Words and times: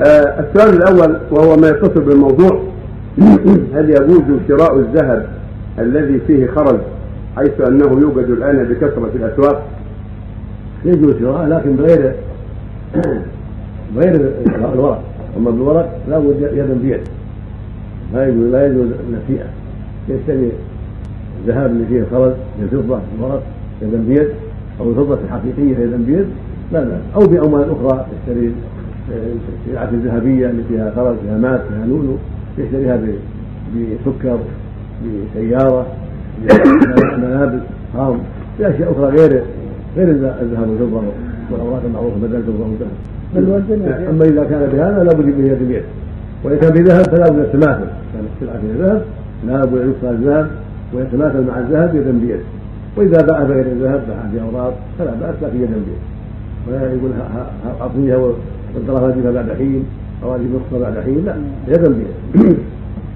آه 0.00 0.40
السؤال 0.40 0.76
الأول 0.76 1.16
وهو 1.30 1.56
ما 1.56 1.68
يتصل 1.68 2.00
بالموضوع. 2.00 2.62
هل 3.74 3.90
يجوز 3.90 4.22
شراء 4.48 4.78
الذهب 4.78 5.26
الذي 5.78 6.20
فيه 6.26 6.46
خرز 6.46 6.80
حيث 7.36 7.60
أنه 7.60 8.00
يوجد 8.00 8.30
الآن 8.30 8.64
بكثرة 8.64 9.10
في 9.12 9.16
الأسواق؟ 9.16 9.66
يجوز 10.84 11.14
شراءه 11.20 11.46
لكن 11.46 11.76
بغير 11.76 12.12
بغير 13.96 14.32
الورق 14.74 15.02
أما 15.36 15.50
بالورق 15.50 15.98
لا 16.08 16.18
بد 16.18 16.48
يدا 16.52 16.78
بيد. 16.82 17.00
لا 18.14 18.28
يجوز 18.28 18.44
لا 18.44 18.66
يجوز 18.66 18.86
النسيئه 19.08 19.46
يشتري 20.08 20.52
الذهب 21.40 21.70
اللي 21.70 21.86
فيه 21.86 22.00
الخرز 22.00 22.32
من 22.32 22.68
الفضه 22.72 22.98
الورق 23.18 23.42
يدا 23.82 24.04
بيد 24.08 24.28
أو 24.80 24.90
الفضه 24.90 25.18
الحقيقيه 25.24 25.78
يدا 25.78 25.96
بيد 25.96 26.26
لا 26.72 26.78
لا. 26.78 26.98
أو 27.16 27.26
بأموال 27.26 27.70
أخرى 27.70 28.06
يشتري 28.12 28.52
السلعه 29.12 29.90
الذهبية 29.90 30.50
اللي 30.50 30.62
فيها 30.68 30.92
خرز 30.96 31.16
فيها 31.24 31.38
مات 31.38 31.60
فيها 31.60 31.86
لؤلؤ 31.86 32.16
يشتريها 32.58 33.00
بسكر 33.74 34.38
بسيارة 35.34 35.86
بملابس 37.16 37.62
خام 37.94 38.18
باشياء 38.58 38.92
أخرى 38.92 39.06
غير 39.06 39.42
غير 39.96 40.10
الذهب 40.10 40.68
والفضة 40.68 41.02
والأوراق 41.50 41.82
المعروفة 41.86 42.16
بدل 42.16 42.36
الفضة 42.36 42.64
والذهب. 42.64 44.08
أما 44.10 44.24
إذا 44.24 44.44
كان 44.44 44.68
بهذا 44.72 45.04
لابد 45.04 45.24
من 45.24 45.46
يد 45.46 45.82
وان 46.44 46.58
كان 46.58 46.70
بذهب 46.70 47.04
فلا 47.04 47.28
بد 47.28 47.36
من 47.36 47.40
التماثل. 47.40 47.86
كان 48.12 48.24
السلعة 48.36 48.60
فيها 48.60 48.86
ذهب 48.86 49.02
لا 49.46 49.64
بد 49.64 49.78
ان 49.78 49.88
يدخل 49.88 50.14
الذهب 50.14 50.50
ويتماثل 50.94 51.46
مع 51.46 51.58
الذهب 51.58 51.94
يدا 51.94 52.12
بيد. 52.12 52.40
وإذا 52.96 53.26
باع 53.26 53.42
بغير 53.42 53.66
الذهب 53.66 54.02
باع 54.08 54.26
بأوراق 54.34 54.74
فلا 54.98 55.10
بأس 55.10 55.34
لكن 55.42 55.56
يدا 55.56 55.74
بيد. 55.74 56.02
ولا 56.68 56.92
يقول 56.92 58.32
اعطنيها 58.76 58.92
والطرف 58.92 59.34
بعد 59.34 59.56
حين 59.58 59.84
أو 60.22 60.32
هذه 60.32 60.40
نصف 60.40 60.82
بعد 60.82 61.00
حين 61.04 61.24
لا 61.24 61.36
يدا 61.68 61.88
بيد 61.88 62.56